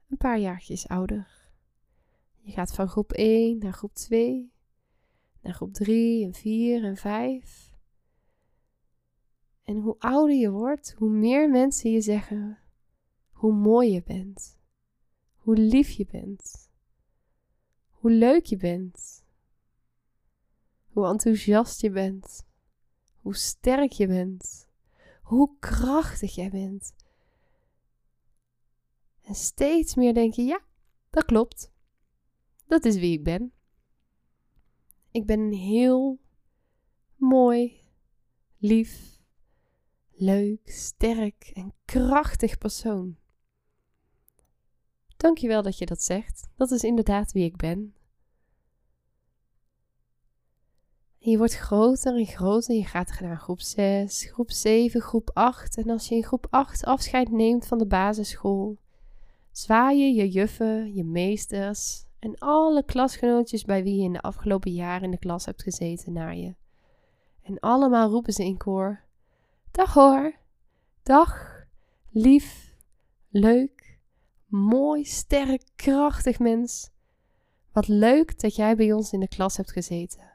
een 0.08 0.16
paar 0.16 0.38
jaartjes 0.38 0.88
ouder. 0.88 1.48
Je 2.40 2.52
gaat 2.52 2.74
van 2.74 2.88
groep 2.88 3.12
1 3.12 3.58
naar 3.58 3.72
groep 3.72 3.94
2, 3.94 4.52
naar 5.40 5.54
groep 5.54 5.72
3 5.72 6.24
en 6.24 6.34
4 6.34 6.84
en 6.84 6.96
5. 6.96 7.72
En 9.62 9.76
hoe 9.76 9.96
ouder 9.98 10.36
je 10.36 10.50
wordt, 10.50 10.94
hoe 10.98 11.10
meer 11.10 11.50
mensen 11.50 11.90
je 11.90 12.00
zeggen 12.00 12.58
hoe 13.44 13.52
mooi 13.52 13.92
je 13.92 14.02
bent, 14.02 14.58
hoe 15.36 15.56
lief 15.56 15.90
je 15.90 16.06
bent, 16.10 16.70
hoe 17.90 18.10
leuk 18.10 18.44
je 18.44 18.56
bent, 18.56 19.23
hoe 20.94 21.06
enthousiast 21.06 21.80
je 21.80 21.90
bent, 21.90 22.46
hoe 23.20 23.36
sterk 23.36 23.92
je 23.92 24.06
bent, 24.06 24.68
hoe 25.22 25.50
krachtig 25.58 26.34
jij 26.34 26.50
bent. 26.50 26.94
En 29.22 29.34
steeds 29.34 29.94
meer 29.94 30.14
denk 30.14 30.34
je, 30.34 30.42
ja, 30.42 30.60
dat 31.10 31.24
klopt. 31.24 31.72
Dat 32.66 32.84
is 32.84 32.96
wie 32.96 33.12
ik 33.12 33.24
ben. 33.24 33.52
Ik 35.10 35.26
ben 35.26 35.40
een 35.40 35.52
heel 35.52 36.18
mooi, 37.16 37.80
lief, 38.58 39.18
leuk, 40.10 40.70
sterk 40.70 41.50
en 41.54 41.74
krachtig 41.84 42.58
persoon. 42.58 43.16
Dankjewel 45.16 45.62
dat 45.62 45.78
je 45.78 45.86
dat 45.86 46.02
zegt. 46.02 46.48
Dat 46.56 46.70
is 46.70 46.82
inderdaad 46.82 47.32
wie 47.32 47.44
ik 47.44 47.56
ben. 47.56 47.94
En 51.24 51.30
je 51.30 51.38
wordt 51.38 51.54
groter 51.54 52.16
en 52.16 52.26
groter. 52.26 52.74
Je 52.74 52.84
gaat 52.84 53.20
naar 53.20 53.36
groep 53.36 53.60
6, 53.60 54.24
groep 54.32 54.50
7, 54.50 55.00
groep 55.00 55.30
8. 55.32 55.76
En 55.76 55.90
als 55.90 56.08
je 56.08 56.14
in 56.14 56.24
groep 56.24 56.46
8 56.50 56.84
afscheid 56.84 57.30
neemt 57.30 57.66
van 57.66 57.78
de 57.78 57.86
basisschool, 57.86 58.78
zwaaien 59.50 60.14
je 60.14 60.28
juffen, 60.28 60.94
je 60.94 61.04
meesters 61.04 62.04
en 62.18 62.38
alle 62.38 62.84
klasgenootjes 62.84 63.64
bij 63.64 63.82
wie 63.82 63.96
je 63.96 64.02
in 64.02 64.12
de 64.12 64.20
afgelopen 64.20 64.72
jaren 64.72 65.02
in 65.02 65.10
de 65.10 65.18
klas 65.18 65.44
hebt 65.44 65.62
gezeten 65.62 66.12
naar 66.12 66.36
je. 66.36 66.54
En 67.42 67.60
allemaal 67.60 68.10
roepen 68.10 68.32
ze 68.32 68.44
in 68.44 68.56
koor: 68.56 69.04
Dag 69.70 69.94
hoor. 69.94 70.34
Dag, 71.02 71.62
lief, 72.10 72.76
leuk, 73.28 73.98
mooi, 74.46 75.04
sterk, 75.04 75.62
krachtig 75.76 76.38
mens. 76.38 76.90
Wat 77.72 77.88
leuk 77.88 78.40
dat 78.40 78.56
jij 78.56 78.76
bij 78.76 78.92
ons 78.92 79.12
in 79.12 79.20
de 79.20 79.28
klas 79.28 79.56
hebt 79.56 79.72
gezeten. 79.72 80.33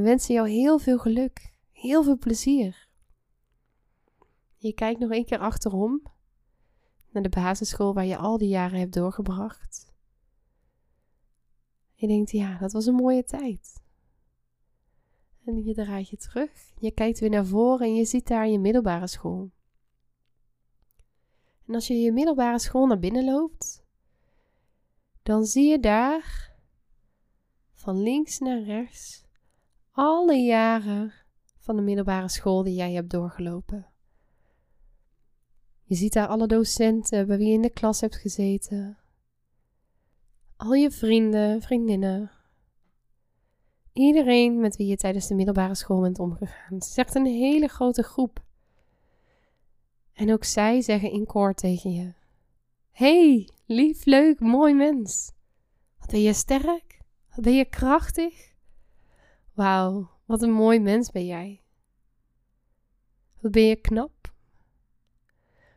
We 0.00 0.06
wensen 0.06 0.34
jou 0.34 0.48
heel 0.48 0.78
veel 0.78 0.98
geluk, 0.98 1.52
heel 1.72 2.02
veel 2.02 2.18
plezier. 2.18 2.88
Je 4.56 4.72
kijkt 4.72 5.00
nog 5.00 5.10
een 5.10 5.24
keer 5.24 5.38
achterom 5.38 6.02
naar 7.10 7.22
de 7.22 7.28
basisschool 7.28 7.94
waar 7.94 8.04
je 8.04 8.16
al 8.16 8.38
die 8.38 8.48
jaren 8.48 8.78
hebt 8.78 8.92
doorgebracht. 8.92 9.92
Je 11.94 12.06
denkt, 12.06 12.30
ja, 12.30 12.58
dat 12.58 12.72
was 12.72 12.86
een 12.86 12.94
mooie 12.94 13.24
tijd. 13.24 13.82
En 15.44 15.64
je 15.64 15.74
draait 15.74 16.08
je 16.08 16.16
terug. 16.16 16.72
Je 16.78 16.90
kijkt 16.90 17.18
weer 17.18 17.30
naar 17.30 17.46
voren 17.46 17.86
en 17.86 17.94
je 17.94 18.04
ziet 18.04 18.26
daar 18.26 18.48
je 18.48 18.58
middelbare 18.58 19.06
school. 19.06 19.50
En 21.66 21.74
als 21.74 21.86
je 21.86 21.94
je 21.94 22.12
middelbare 22.12 22.58
school 22.58 22.86
naar 22.86 22.98
binnen 22.98 23.24
loopt, 23.24 23.82
dan 25.22 25.44
zie 25.44 25.70
je 25.70 25.80
daar 25.80 26.56
van 27.72 28.02
links 28.02 28.38
naar 28.38 28.62
rechts 28.62 29.28
alle 29.90 30.36
jaren 30.36 31.12
van 31.58 31.76
de 31.76 31.82
middelbare 31.82 32.28
school 32.28 32.62
die 32.62 32.74
jij 32.74 32.92
hebt 32.92 33.10
doorgelopen. 33.10 33.86
Je 35.82 35.94
ziet 35.94 36.12
daar 36.12 36.26
alle 36.26 36.46
docenten 36.46 37.26
bij 37.26 37.36
wie 37.36 37.48
je 37.48 37.54
in 37.54 37.62
de 37.62 37.70
klas 37.70 38.00
hebt 38.00 38.16
gezeten. 38.16 38.98
Al 40.56 40.72
je 40.72 40.90
vrienden, 40.90 41.62
vriendinnen, 41.62 42.30
Iedereen 43.92 44.60
met 44.60 44.76
wie 44.76 44.86
je 44.86 44.96
tijdens 44.96 45.26
de 45.26 45.34
middelbare 45.34 45.74
school 45.74 46.00
bent 46.00 46.18
omgegaan. 46.18 46.74
Het 46.74 46.84
is 46.84 46.96
echt 46.96 47.14
een 47.14 47.26
hele 47.26 47.68
grote 47.68 48.02
groep. 48.02 48.44
En 50.12 50.32
ook 50.32 50.44
zij 50.44 50.80
zeggen 50.80 51.10
in 51.10 51.26
koor 51.26 51.54
tegen 51.54 51.92
je: 51.92 52.12
Hey, 52.90 53.48
lief, 53.66 54.04
leuk, 54.04 54.40
mooi 54.40 54.74
mens. 54.74 55.32
Wat 55.98 56.10
ben 56.10 56.22
je 56.22 56.32
sterk? 56.32 57.00
Wat 57.34 57.44
ben 57.44 57.54
je 57.54 57.64
krachtig? 57.64 58.49
Wauw, 59.60 60.10
wat 60.24 60.42
een 60.42 60.52
mooi 60.52 60.80
mens 60.80 61.10
ben 61.10 61.26
jij. 61.26 61.62
Wat 63.40 63.52
ben 63.52 63.62
je 63.62 63.76
knap? 63.76 64.34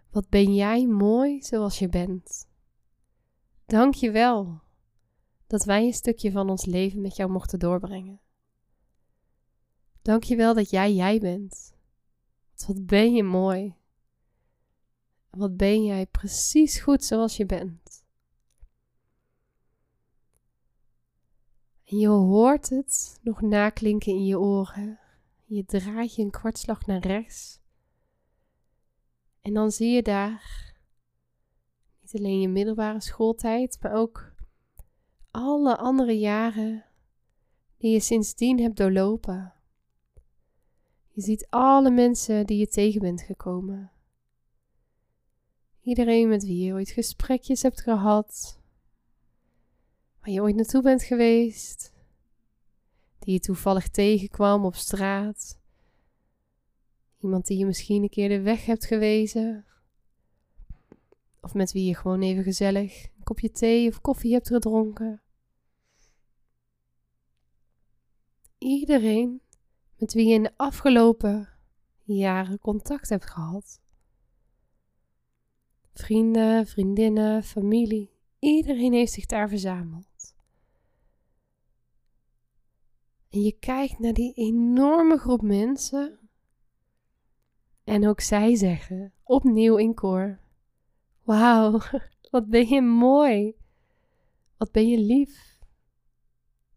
Wat 0.09 0.29
ben 0.29 0.55
jij 0.55 0.87
mooi 0.87 1.41
zoals 1.41 1.79
je 1.79 1.89
bent? 1.89 2.47
Dank 3.65 3.93
je 3.93 4.11
wel 4.11 4.61
dat 5.47 5.63
wij 5.63 5.85
een 5.85 5.93
stukje 5.93 6.31
van 6.31 6.49
ons 6.49 6.65
leven 6.65 7.01
met 7.01 7.15
jou 7.15 7.31
mochten 7.31 7.59
doorbrengen. 7.59 8.21
Dank 10.01 10.23
je 10.23 10.35
wel 10.35 10.53
dat 10.53 10.69
jij 10.69 10.93
jij 10.93 11.19
bent. 11.19 11.73
Wat 12.67 12.85
ben 12.85 13.13
je 13.13 13.23
mooi. 13.23 13.75
Wat 15.29 15.57
ben 15.57 15.83
jij 15.83 16.05
precies 16.05 16.79
goed 16.79 17.03
zoals 17.03 17.37
je 17.37 17.45
bent. 17.45 18.02
En 21.93 21.99
je 21.99 22.07
hoort 22.07 22.69
het 22.69 23.19
nog 23.21 23.41
naklinken 23.41 24.13
in 24.13 24.25
je 24.25 24.39
oren. 24.39 24.99
Je 25.45 25.65
draait 25.65 26.15
je 26.15 26.21
een 26.21 26.31
kwartslag 26.31 26.85
naar 26.85 26.99
rechts. 26.99 27.59
En 29.41 29.53
dan 29.53 29.71
zie 29.71 29.91
je 29.91 30.01
daar 30.01 30.73
niet 32.01 32.15
alleen 32.15 32.39
je 32.39 32.47
middelbare 32.47 33.01
schooltijd, 33.01 33.77
maar 33.81 33.93
ook 33.93 34.33
alle 35.31 35.77
andere 35.77 36.19
jaren 36.19 36.85
die 37.77 37.91
je 37.91 37.99
sindsdien 37.99 38.59
hebt 38.59 38.77
doorlopen. 38.77 39.53
Je 41.09 41.21
ziet 41.21 41.47
alle 41.49 41.91
mensen 41.91 42.45
die 42.45 42.57
je 42.57 42.67
tegen 42.67 43.01
bent 43.01 43.21
gekomen. 43.21 43.91
Iedereen 45.81 46.29
met 46.29 46.43
wie 46.43 46.63
je 46.65 46.73
ooit 46.73 46.89
gesprekjes 46.89 47.61
hebt 47.61 47.81
gehad, 47.81 48.61
waar 50.23 50.33
je 50.33 50.41
ooit 50.41 50.55
naartoe 50.55 50.81
bent 50.81 51.03
geweest, 51.03 51.91
die 53.19 53.33
je 53.33 53.39
toevallig 53.39 53.89
tegenkwam 53.89 54.65
op 54.65 54.75
straat, 54.75 55.59
iemand 57.19 57.45
die 57.45 57.57
je 57.57 57.65
misschien 57.65 58.03
een 58.03 58.09
keer 58.09 58.29
de 58.29 58.41
weg 58.41 58.65
hebt 58.65 58.85
gewezen, 58.85 59.65
of 61.41 61.53
met 61.53 61.71
wie 61.71 61.85
je 61.85 61.95
gewoon 61.95 62.21
even 62.21 62.43
gezellig 62.43 63.03
een 63.03 63.23
kopje 63.23 63.51
thee 63.51 63.89
of 63.89 64.01
koffie 64.01 64.33
hebt 64.33 64.47
gedronken. 64.47 65.21
Iedereen 68.57 69.41
met 69.97 70.13
wie 70.13 70.27
je 70.27 70.33
in 70.33 70.43
de 70.43 70.53
afgelopen 70.57 71.49
jaren 72.03 72.59
contact 72.59 73.09
hebt 73.09 73.25
gehad. 73.25 73.81
Vrienden, 75.93 76.67
vriendinnen, 76.67 77.43
familie, 77.43 78.11
iedereen 78.39 78.93
heeft 78.93 79.11
zich 79.11 79.25
daar 79.25 79.49
verzameld. 79.49 80.12
En 83.33 83.41
je 83.41 83.51
kijkt 83.59 83.99
naar 83.99 84.13
die 84.13 84.33
enorme 84.33 85.17
groep 85.17 85.41
mensen. 85.41 86.19
En 87.83 88.07
ook 88.07 88.19
zij 88.19 88.55
zeggen, 88.55 89.13
opnieuw 89.23 89.77
in 89.77 89.93
koor: 89.93 90.39
Wauw, 91.23 91.79
wat 92.31 92.49
ben 92.49 92.67
je 92.67 92.81
mooi. 92.81 93.55
Wat 94.57 94.71
ben 94.71 94.87
je 94.87 94.97
lief. 94.97 95.59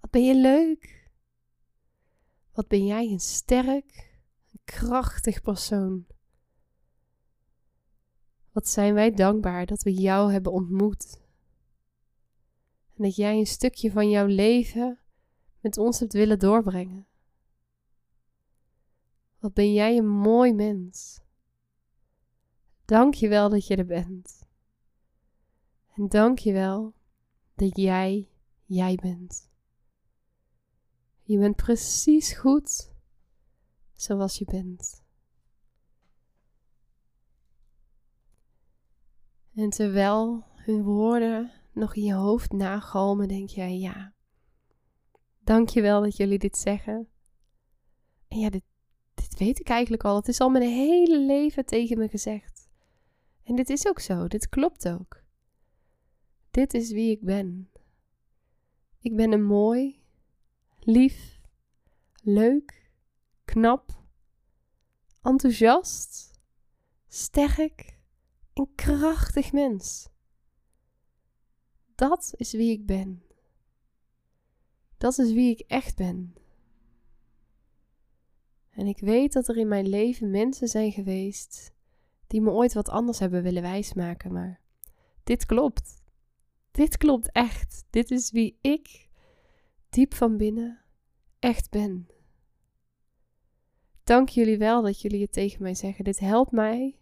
Wat 0.00 0.10
ben 0.10 0.24
je 0.24 0.34
leuk. 0.34 1.10
Wat 2.52 2.68
ben 2.68 2.86
jij 2.86 3.10
een 3.10 3.20
sterk, 3.20 4.18
een 4.52 4.60
krachtig 4.64 5.42
persoon. 5.42 6.06
Wat 8.52 8.68
zijn 8.68 8.94
wij 8.94 9.10
dankbaar 9.10 9.66
dat 9.66 9.82
we 9.82 9.92
jou 9.92 10.32
hebben 10.32 10.52
ontmoet. 10.52 11.20
En 12.96 13.02
dat 13.02 13.16
jij 13.16 13.38
een 13.38 13.46
stukje 13.46 13.90
van 13.90 14.10
jouw 14.10 14.26
leven 14.26 15.00
met 15.66 15.78
ons 15.78 15.98
hebt 15.98 16.12
willen 16.12 16.38
doorbrengen. 16.38 17.06
Wat 19.38 19.54
ben 19.54 19.72
jij 19.72 19.96
een 19.96 20.08
mooi 20.08 20.52
mens. 20.52 21.20
Dank 22.84 23.14
je 23.14 23.28
wel 23.28 23.48
dat 23.48 23.66
je 23.66 23.76
er 23.76 23.86
bent. 23.86 24.48
En 25.94 26.08
dank 26.08 26.38
je 26.38 26.52
wel 26.52 26.94
dat 27.54 27.76
jij 27.76 28.28
jij 28.64 28.94
bent. 28.94 29.50
Je 31.22 31.38
bent 31.38 31.56
precies 31.56 32.32
goed 32.32 32.92
zoals 33.92 34.38
je 34.38 34.44
bent. 34.44 35.02
En 39.54 39.70
terwijl 39.70 40.44
hun 40.54 40.82
woorden 40.82 41.52
nog 41.72 41.94
in 41.94 42.02
je 42.02 42.14
hoofd 42.14 42.52
nagalmen, 42.52 43.28
denk 43.28 43.48
jij, 43.48 43.78
ja, 43.78 44.14
dank 45.46 45.68
je 45.68 45.80
wel 45.80 46.00
dat 46.00 46.16
jullie 46.16 46.38
dit 46.38 46.56
zeggen. 46.56 47.08
En 48.28 48.38
ja, 48.38 48.50
dit, 48.50 48.62
dit 49.14 49.38
weet 49.38 49.60
ik 49.60 49.68
eigenlijk 49.68 50.04
al. 50.04 50.16
Het 50.16 50.28
is 50.28 50.40
al 50.40 50.48
mijn 50.48 50.70
hele 50.70 51.18
leven 51.18 51.64
tegen 51.64 51.98
me 51.98 52.08
gezegd. 52.08 52.68
En 53.42 53.56
dit 53.56 53.70
is 53.70 53.86
ook 53.86 54.00
zo, 54.00 54.26
dit 54.26 54.48
klopt 54.48 54.88
ook. 54.88 55.24
Dit 56.50 56.74
is 56.74 56.90
wie 56.90 57.10
ik 57.10 57.24
ben. 57.24 57.70
Ik 59.00 59.16
ben 59.16 59.32
een 59.32 59.44
mooi, 59.44 60.02
lief, 60.78 61.40
leuk, 62.22 62.90
knap, 63.44 64.02
enthousiast, 65.22 66.40
sterk 67.06 67.98
en 68.52 68.68
krachtig 68.74 69.52
mens. 69.52 70.08
Dat 71.94 72.34
is 72.36 72.52
wie 72.52 72.70
ik 72.70 72.86
ben. 72.86 73.25
Dat 74.96 75.18
is 75.18 75.32
wie 75.32 75.50
ik 75.50 75.60
echt 75.60 75.96
ben. 75.96 76.34
En 78.70 78.86
ik 78.86 78.98
weet 78.98 79.32
dat 79.32 79.48
er 79.48 79.56
in 79.56 79.68
mijn 79.68 79.88
leven 79.88 80.30
mensen 80.30 80.68
zijn 80.68 80.92
geweest 80.92 81.74
die 82.26 82.40
me 82.40 82.50
ooit 82.50 82.72
wat 82.72 82.88
anders 82.88 83.18
hebben 83.18 83.42
willen 83.42 83.62
wijsmaken, 83.62 84.32
maar 84.32 84.60
dit 85.24 85.46
klopt. 85.46 86.04
Dit 86.70 86.96
klopt 86.96 87.32
echt. 87.32 87.84
Dit 87.90 88.10
is 88.10 88.30
wie 88.30 88.58
ik 88.60 89.08
diep 89.88 90.14
van 90.14 90.36
binnen 90.36 90.80
echt 91.38 91.70
ben. 91.70 92.08
Dank 94.04 94.28
jullie 94.28 94.58
wel 94.58 94.82
dat 94.82 95.00
jullie 95.00 95.22
het 95.22 95.32
tegen 95.32 95.62
mij 95.62 95.74
zeggen. 95.74 96.04
Dit 96.04 96.18
helpt 96.18 96.50
mij 96.52 96.98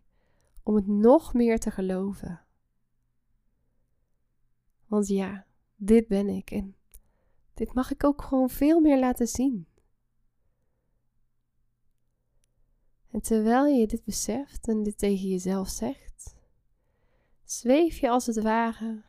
om 0.62 0.74
het 0.74 0.87
nog 0.87 1.35
meer 1.35 1.59
te 1.59 1.70
geloven. 1.70 2.40
Want 4.87 5.09
ja, 5.09 5.46
dit 5.76 6.09
ben 6.09 6.28
ik 6.28 6.50
en 6.50 6.76
dit 7.54 7.74
mag 7.74 7.90
ik 7.90 8.04
ook 8.04 8.22
gewoon 8.22 8.50
veel 8.50 8.80
meer 8.80 8.98
laten 8.98 9.26
zien. 9.26 9.66
En 13.10 13.20
terwijl 13.20 13.66
je 13.66 13.86
dit 13.86 14.04
beseft 14.04 14.68
en 14.68 14.82
dit 14.82 14.98
tegen 14.98 15.28
jezelf 15.28 15.68
zegt, 15.68 16.36
zweef 17.44 17.98
je 17.98 18.10
als 18.10 18.26
het 18.26 18.42
ware 18.42 19.02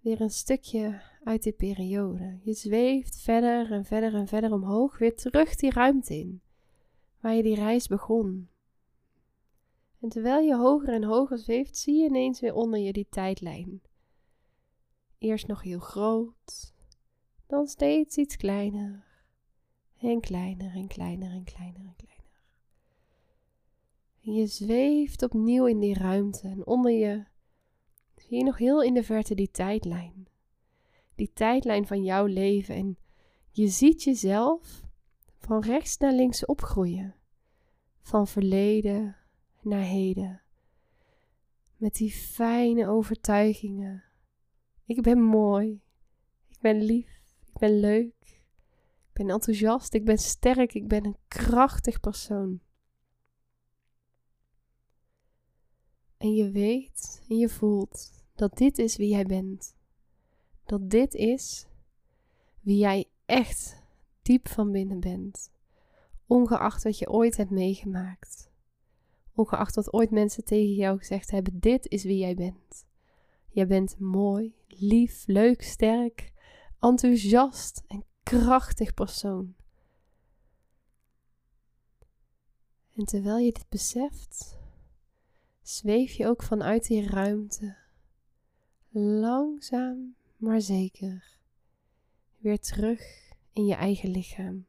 weer 0.00 0.20
een 0.20 0.30
stukje 0.30 1.02
uit 1.24 1.42
die 1.42 1.52
periode. 1.52 2.38
Je 2.42 2.52
zweeft 2.52 3.20
verder 3.20 3.72
en 3.72 3.84
verder 3.84 4.14
en 4.14 4.26
verder 4.26 4.52
omhoog, 4.52 4.98
weer 4.98 5.16
terug 5.16 5.54
die 5.54 5.70
ruimte 5.70 6.14
in, 6.14 6.42
waar 7.20 7.34
je 7.34 7.42
die 7.42 7.54
reis 7.54 7.86
begon. 7.86 8.48
En 10.00 10.08
terwijl 10.08 10.40
je 10.40 10.56
hoger 10.56 10.88
en 10.88 11.04
hoger 11.04 11.38
zweeft, 11.38 11.76
zie 11.76 11.94
je 11.94 12.08
ineens 12.08 12.40
weer 12.40 12.54
onder 12.54 12.80
je 12.80 12.92
die 12.92 13.06
tijdlijn. 13.10 13.82
Eerst 15.18 15.46
nog 15.46 15.62
heel 15.62 15.78
groot, 15.78 16.74
dan 17.46 17.66
steeds 17.66 18.16
iets 18.16 18.36
kleiner, 18.36 19.04
en 19.98 20.20
kleiner 20.20 20.74
en 20.74 20.86
kleiner 20.86 21.30
en 21.30 21.44
kleiner 21.44 21.80
en 21.80 21.96
kleiner. 21.96 22.16
En 24.22 24.32
je 24.32 24.46
zweeft 24.46 25.22
opnieuw 25.22 25.66
in 25.66 25.78
die 25.78 25.94
ruimte 25.94 26.48
en 26.48 26.66
onder 26.66 26.92
je 26.92 27.24
zie 28.16 28.38
je 28.38 28.44
nog 28.44 28.58
heel 28.58 28.82
in 28.82 28.94
de 28.94 29.02
verte 29.02 29.34
die 29.34 29.50
tijdlijn. 29.50 30.28
Die 31.14 31.30
tijdlijn 31.32 31.86
van 31.86 32.04
jouw 32.04 32.26
leven 32.26 32.74
en 32.74 32.98
je 33.50 33.68
ziet 33.68 34.02
jezelf 34.02 34.82
van 35.38 35.60
rechts 35.60 35.96
naar 35.96 36.12
links 36.12 36.44
opgroeien. 36.44 37.14
Van 38.00 38.26
verleden 38.26 39.16
naar 39.60 39.82
heden. 39.82 40.42
Met 41.76 41.94
die 41.94 42.10
fijne 42.10 42.88
overtuigingen. 42.88 44.04
Ik 44.84 45.02
ben 45.02 45.22
mooi. 45.22 45.82
Ik 46.48 46.60
ben 46.60 46.82
lief. 46.82 47.15
Ik 47.56 47.62
ben 47.62 47.80
leuk. 47.80 48.14
Ik 49.06 49.12
ben 49.12 49.30
enthousiast. 49.30 49.94
Ik 49.94 50.04
ben 50.04 50.18
sterk. 50.18 50.74
Ik 50.74 50.88
ben 50.88 51.04
een 51.04 51.16
krachtig 51.28 52.00
persoon. 52.00 52.60
En 56.16 56.34
je 56.34 56.50
weet 56.50 57.22
en 57.28 57.36
je 57.36 57.48
voelt 57.48 58.24
dat 58.34 58.56
dit 58.56 58.78
is 58.78 58.96
wie 58.96 59.08
jij 59.08 59.24
bent. 59.24 59.76
Dat 60.64 60.90
dit 60.90 61.14
is 61.14 61.66
wie 62.60 62.78
jij 62.78 63.04
echt 63.26 63.82
diep 64.22 64.48
van 64.48 64.72
binnen 64.72 65.00
bent. 65.00 65.50
Ongeacht 66.26 66.82
wat 66.82 66.98
je 66.98 67.10
ooit 67.10 67.36
hebt 67.36 67.50
meegemaakt. 67.50 68.50
Ongeacht 69.34 69.74
wat 69.74 69.92
ooit 69.92 70.10
mensen 70.10 70.44
tegen 70.44 70.74
jou 70.74 70.98
gezegd 70.98 71.30
hebben, 71.30 71.60
dit 71.60 71.88
is 71.88 72.04
wie 72.04 72.18
jij 72.18 72.34
bent. 72.34 72.86
Jij 73.48 73.66
bent 73.66 73.98
mooi, 73.98 74.54
lief, 74.66 75.26
leuk, 75.26 75.62
sterk, 75.62 76.32
enthousiast 76.86 77.82
en 77.86 78.04
krachtig 78.22 78.94
persoon. 78.94 79.54
En 82.94 83.04
terwijl 83.04 83.38
je 83.38 83.52
dit 83.52 83.68
beseft, 83.68 84.58
zweef 85.62 86.12
je 86.12 86.26
ook 86.26 86.42
vanuit 86.42 86.86
die 86.86 87.08
ruimte 87.08 87.76
langzaam 88.90 90.14
maar 90.36 90.60
zeker 90.60 91.38
weer 92.38 92.58
terug 92.58 93.32
in 93.52 93.64
je 93.64 93.74
eigen 93.74 94.10
lichaam. 94.10 94.66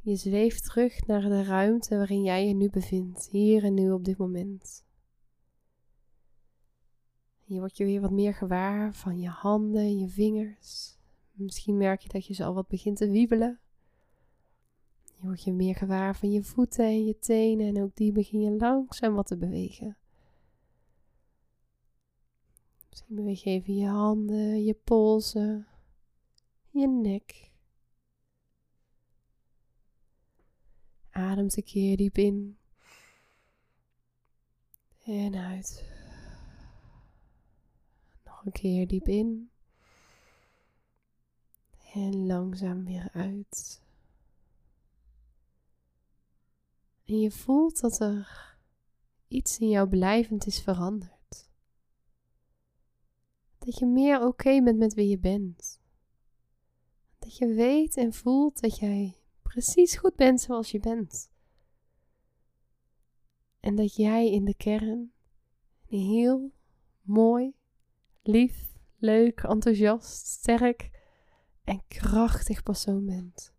Je 0.00 0.16
zweeft 0.16 0.64
terug 0.64 1.06
naar 1.06 1.22
de 1.22 1.42
ruimte 1.42 1.96
waarin 1.96 2.22
jij 2.22 2.46
je 2.46 2.54
nu 2.54 2.70
bevindt, 2.70 3.28
hier 3.30 3.64
en 3.64 3.74
nu 3.74 3.92
op 3.92 4.04
dit 4.04 4.16
moment. 4.16 4.84
Je 7.52 7.58
wordt 7.58 7.76
je 7.76 7.84
weer 7.84 8.00
wat 8.00 8.10
meer 8.10 8.34
gewaar 8.34 8.94
van 8.94 9.18
je 9.18 9.28
handen, 9.28 9.98
je 9.98 10.08
vingers. 10.08 10.96
Misschien 11.32 11.76
merk 11.76 12.00
je 12.00 12.08
dat 12.08 12.26
je 12.26 12.34
ze 12.34 12.44
al 12.44 12.54
wat 12.54 12.68
begint 12.68 12.96
te 12.96 13.10
wiebelen. 13.10 13.60
Je 15.02 15.26
wordt 15.26 15.42
je 15.42 15.52
meer 15.52 15.74
gewaar 15.74 16.16
van 16.16 16.30
je 16.30 16.42
voeten 16.42 16.84
en 16.84 17.04
je 17.04 17.18
tenen 17.18 17.66
en 17.66 17.82
ook 17.82 17.96
die 17.96 18.12
begin 18.12 18.40
je 18.40 18.50
langzaam 18.50 19.14
wat 19.14 19.26
te 19.26 19.36
bewegen. 19.36 19.96
Misschien 22.90 23.16
beweeg 23.16 23.42
je 23.42 23.50
even 23.50 23.76
je 23.76 23.86
handen, 23.86 24.64
je 24.64 24.74
polsen, 24.74 25.66
je 26.70 26.88
nek. 26.88 27.50
Ademt 31.10 31.56
een 31.56 31.64
keer 31.64 31.96
diep 31.96 32.18
in 32.18 32.56
en 35.04 35.34
uit. 35.34 35.91
Een 38.44 38.52
keer 38.52 38.86
diep 38.86 39.08
in 39.08 39.50
en 41.92 42.26
langzaam 42.26 42.84
weer 42.84 43.08
uit. 43.12 43.82
En 47.04 47.20
je 47.20 47.30
voelt 47.30 47.80
dat 47.80 48.00
er 48.00 48.56
iets 49.28 49.58
in 49.58 49.68
jou 49.68 49.88
blijvend 49.88 50.46
is 50.46 50.60
veranderd. 50.60 51.50
Dat 53.58 53.78
je 53.78 53.86
meer 53.86 54.26
oké 54.26 54.62
bent 54.62 54.78
met 54.78 54.94
wie 54.94 55.08
je 55.08 55.18
bent. 55.18 55.80
Dat 57.18 57.36
je 57.36 57.46
weet 57.46 57.96
en 57.96 58.12
voelt 58.12 58.60
dat 58.60 58.78
jij 58.78 59.16
precies 59.42 59.96
goed 59.96 60.16
bent 60.16 60.40
zoals 60.40 60.70
je 60.70 60.80
bent. 60.80 61.30
En 63.60 63.74
dat 63.74 63.96
jij 63.96 64.30
in 64.30 64.44
de 64.44 64.54
kern 64.54 65.12
een 65.88 65.98
heel 65.98 66.52
mooi, 67.02 67.54
lief, 68.22 68.72
leuk, 68.96 69.42
enthousiast, 69.42 70.26
sterk 70.26 70.90
en 71.64 71.82
krachtig 71.88 72.62
persoon 72.62 73.06
bent. 73.06 73.52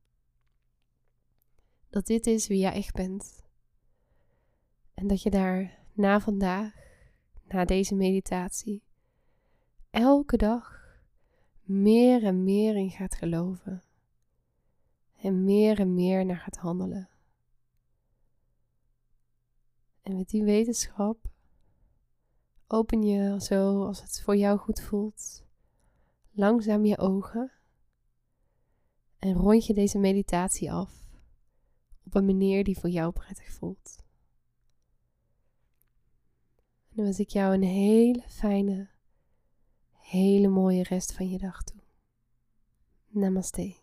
Dat 1.89 2.06
dit 2.06 2.28
is 2.28 2.47
wie 2.47 2.60
jij 2.60 2.73
echt 2.73 2.93
bent. 2.93 3.43
En 4.93 5.08
dat 5.08 5.21
je 5.21 5.30
daar 5.30 5.80
na 5.93 6.19
vandaag, 6.19 6.73
na 7.47 7.65
deze 7.65 7.95
meditatie, 7.95 8.84
elke 9.89 10.38
dag 10.38 10.82
meer 11.62 12.23
en 12.23 12.43
meer 12.43 12.76
in 12.76 12.89
gaat 12.89 13.15
geloven. 13.15 13.84
En 15.21 15.43
meer 15.43 15.80
en 15.80 15.93
meer 15.93 16.26
naar 16.26 16.39
gaat 16.39 16.58
handelen. 16.58 17.10
En 20.02 20.15
met 20.15 20.30
die 20.30 20.43
wetenschap 20.43 21.32
open 22.73 23.03
je 23.03 23.41
zo, 23.41 23.86
als 23.86 24.01
het 24.01 24.21
voor 24.21 24.36
jou 24.36 24.57
goed 24.57 24.81
voelt, 24.81 25.43
langzaam 26.31 26.86
je 26.86 26.97
ogen 26.97 27.51
en 29.17 29.33
rond 29.33 29.65
je 29.65 29.73
deze 29.73 29.97
meditatie 29.97 30.71
af 30.71 30.91
op 32.05 32.15
een 32.15 32.25
manier 32.25 32.63
die 32.63 32.79
voor 32.79 32.89
jou 32.89 33.12
prettig 33.12 33.51
voelt. 33.51 33.95
En 36.89 36.95
dan 36.95 37.03
wens 37.03 37.19
ik 37.19 37.29
jou 37.29 37.53
een 37.53 37.63
hele 37.63 38.23
fijne, 38.27 38.89
hele 39.91 40.47
mooie 40.47 40.83
rest 40.83 41.13
van 41.13 41.29
je 41.29 41.38
dag 41.38 41.63
toe. 41.63 41.81
Namaste. 43.07 43.82